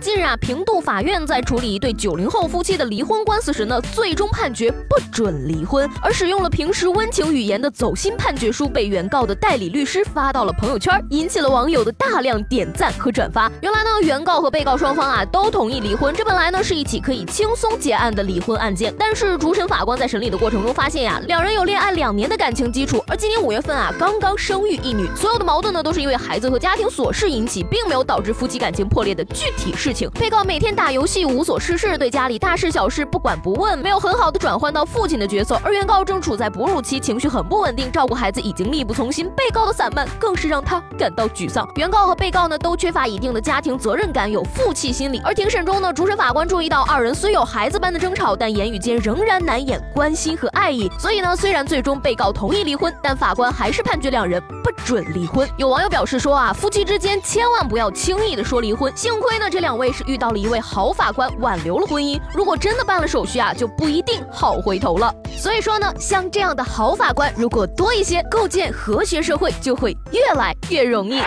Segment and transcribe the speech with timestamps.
[0.00, 13.52] 近日啊，平度法院在处理一对九零后夫妻的离婚官司时呢，最终判决不准离婚，而使用了平时温情语言的走心判决书被原告的代理律师发到了朋友圈，引起了网友的大量点赞和转发。
[13.60, 29.89] 原来呢，原告和被告双方啊都同意离婚，这本来呢是一起可以轻松结案的离婚案件，但是主审法官在审理的过程中发现呀，两人有恋爱两年的感情基础，而今年五月份啊刚刚生育一女，所有的矛盾呢都是因为孩子和家庭琐事引起，并没有导致夫妻感情破裂的具体事。
[29.90, 35.60] 事情被告每天打游戏无所事事，对家里大事小事不管不问，没有很好的转换到父亲的角色。
[35.64, 39.28] 而原告正处在哺乳期，情绪很不稳定，照顾孩子已经力不从心。
[39.36, 41.68] 被告的散漫更是让他感到沮丧。
[41.74, 45.20] 原告和被告呢都缺乏一定的家庭责任感，有负气心理。
[45.24, 50.88] 而庭审中呢，主审法官注意到二人虽有孩子般的争吵，但言语间仍然难掩关心和爱意。
[51.00, 55.48] 所以呢，虽然最终被告同意离婚，但法官还是判决两人不准离婚。
[55.56, 58.92] 有网友表示说啊，夫妻之间千万不要轻易的说离婚。
[58.96, 60.20] 幸亏呢，这两位是遇。
[60.20, 62.20] 到了一位好法官，挽留了婚姻。
[62.34, 65.10] 如果真的办了手续啊，就不一定好回头了。
[65.34, 71.22] 所以说呢，像这样的好法官如果多一些，构建和谐社会就会越来越容易。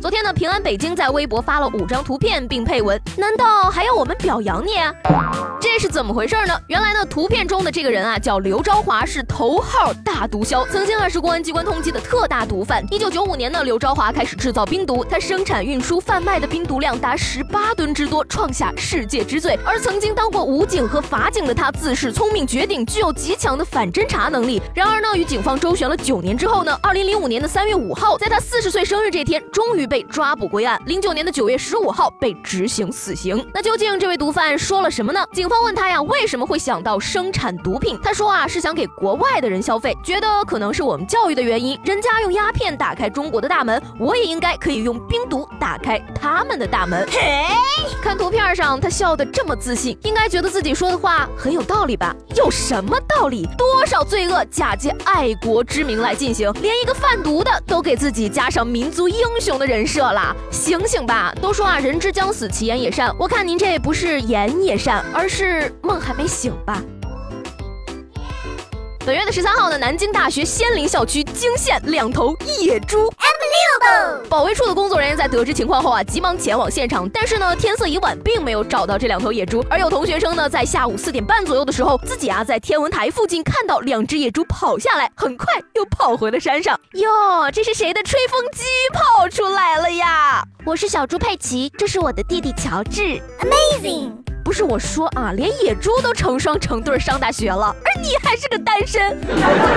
[0.00, 4.94] 昨天昨天呢，平安北京在微博发了五张图片，并配文：“难道还要我们表扬你？”啊
[5.60, 6.56] 这是怎么回事呢？
[6.68, 12.84] 原来呢，图片中的这个人啊，叫刘昭华，是头号大毒枭，曾经啊是公安机关通缉的特大毒贩。
[12.92, 19.58] 一九九五年呢，刘昭华开始制造冰毒，他生产、运输、贩卖的冰毒量达十八吨之多，创下世界之最。
[19.64, 24.62] 而曾经当过武警和法警的他，自恃聪明绝顶，具有极强的反侦查能力。
[24.74, 29.88] 然而呢，与警方周旋了九年之后呢，二零零五年的三月五号，在他四十岁生日这天，终于。
[29.88, 33.46] 被抓捕归案，零九年的九月十五号被执行死刑。
[33.54, 35.24] 那究竟这位毒贩说了什么呢？
[35.32, 37.96] 警方问他呀，为什么会想到生产毒品？
[38.02, 41.78] 他说啊，是想给国外的人消费，觉得可能是我们教育的原因。
[41.84, 47.06] 人家用鸦片打开中国的大门，我也应该可以用冰毒打开他们的大门。
[47.08, 47.44] 嘿，
[48.02, 52.12] 看图片上他笑得这么自信，应该觉得自己说的话很有道理吧？
[52.34, 53.48] 有什么道理？
[53.56, 59.78] 多少罪恶假借爱国之名来进行，连一个贩毒的都给自己加上民族英雄的人。
[59.78, 61.32] 人了，醒醒吧！
[61.40, 63.14] 都说啊，人之将死，其言也善。
[63.18, 66.82] 我看您这不是言也善，而是梦还没醒吧。
[69.08, 73.10] 本月的十三号呢，南京大学仙林校区惊现两头野猪。
[74.28, 79.64] 保卫处的工作人员在得知情况后啊，急忙前往现场，但是呢，天色已晚，并没有找到这两头野猪。
[79.70, 86.78] 而有同学称呢，在下午四点半左右的时候，自己啊在天文台附近看到两只野猪跑下来，很快又跑回了山上。
[86.92, 90.44] 哟，这是谁的吹风机跑出来了呀？
[90.66, 93.18] 我是小猪佩奇，这是我的弟弟乔治。
[93.40, 94.27] Amazing。
[94.48, 99.14] 不是我说啊，连野猪都成双成对上大学了，而你还是个单身。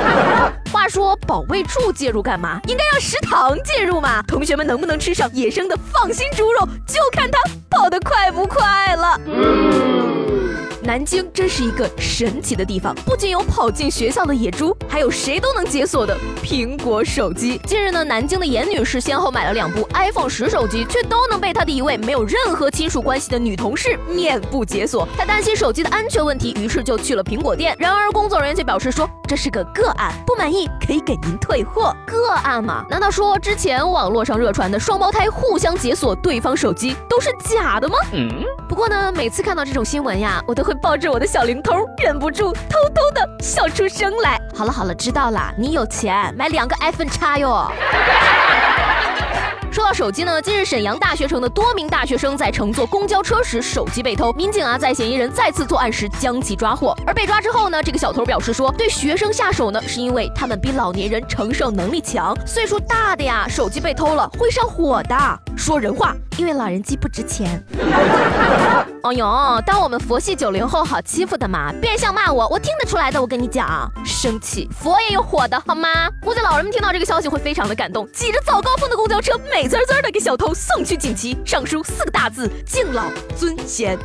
[0.72, 2.62] 话说保卫处介入干嘛？
[2.66, 4.22] 应该让食堂介入嘛？
[4.22, 7.38] 同学们能不能吃上野生的放心猪肉，就看他
[7.68, 9.20] 跑得快不快了。
[10.84, 17.58] 南京真是一个神奇的地方，不仅有跑进学校的野猪，还有谁都能解锁的苹果手机。
[17.66, 25.08] 近日呢，南京的严女士先后买了两部 iPhone 十手机，却都能被她的一位没有任何亲属关系的女同事面部解锁。
[25.16, 27.74] 她担心手机的安全问题，于是就去了苹果店。
[27.78, 31.96] 然而工作人员却表示说这是个个案，不满意可以给您退货。
[32.06, 32.84] 个案嘛？
[32.90, 37.96] 难道说之前网络上热传的双胞胎互相解锁对方手机都是假的吗？
[38.12, 38.30] 嗯。
[38.68, 40.73] 不过呢，每次看到这种新闻呀，我都会。
[40.78, 44.40] 抱着我的小灵通，忍不住偷偷的笑出声来。
[44.54, 47.70] 好了好了，知道啦，你有钱买两个 iPhone 叉哟。
[49.72, 56.96] 说到手机呢，近日沈阳大学城的多名大学生在乘坐公交车时手机被偷，民警啊在嫌疑人再次作案时将其抓获。
[57.04, 65.43] 而被抓之后呢，这个小偷表示说，对学生下手呢是因为他们比老年人承受能力强，岁数大的呀手机被偷了会上火的。
[65.56, 67.62] 说人话，因为老人机不值钱。
[69.02, 71.72] 哦呦，当我们佛系九零后好欺负的嘛？
[71.80, 73.20] 变相骂我，我听得出来的。
[73.20, 76.08] 我跟你讲，生气佛也有火的好吗？
[76.22, 79.68] 估计老人们听到这个消息会非常的感动，挤着早高峰的公交车美。
[79.68, 83.04] 滋滋的给小偷送去锦旗，上书四个大字：敬老
[83.36, 83.98] 尊贤。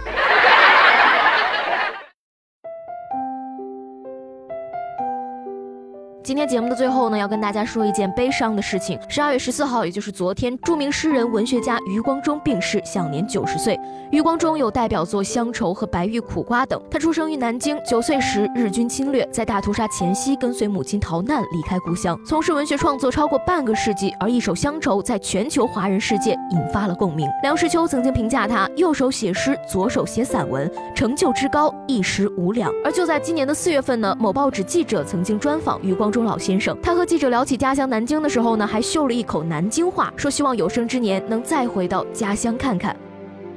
[6.30, 9.00] 今天节目的最后呢，要跟大家说一件悲伤的事情。
[9.10, 13.76] 十二月十四号，也就是昨天，著名诗人、文学家余光中病逝，享年九十岁。
[14.12, 16.80] 余光中有代表作《乡愁》和《白玉苦瓜》等。
[16.92, 24.14] 他出生于南京，九岁时日军侵略，在大屠杀前夕跟随母亲逃难，离开故乡，从事文学创作超过半个世纪。
[24.20, 27.28] 而一首《乡愁》在全球华人世界引发了共鸣。
[27.42, 32.72] 梁实秋曾经评价他：右手写诗，左手写散文，成就之高一时无两。
[32.86, 36.19] 而就在今年的四月份呢，某报纸记者曾经专访余光中。
[36.20, 42.94] 钟老先生，他和记者聊起家乡南京的时候呢，还秀了一口南京话，说希望有生之年能再回到家乡看看。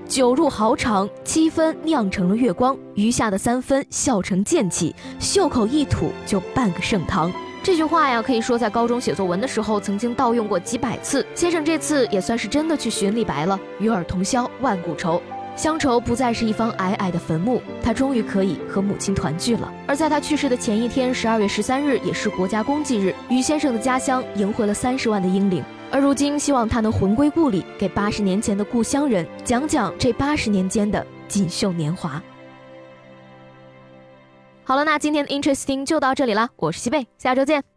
[0.06, 7.32] 酒入豪肠，七分酿成了月光，余下的三分笑成剑气，袖口一吐就半个盛唐。
[7.64, 11.26] 这句话呀，可以说在高中写作文的时候曾经盗用过几百次。
[11.34, 15.20] 先生这次也算是真的去寻李白了，与尔同销万古愁。
[15.54, 19.72] 乡愁不再是一方矮矮的坟墓，他终于可以和母亲团聚了。
[19.86, 25.62] 而在他去世的前一天，十二月十三日，也是国家公祭日，于先生的家乡迎回了三十万的英灵。
[25.90, 32.20] 而如今，希望他能魂归故里，给八十年前的故乡人讲讲这八十年间的锦绣年华。
[34.64, 37.71] 好了，那今天的 Interesting 就到这里了，我是西贝，下周见。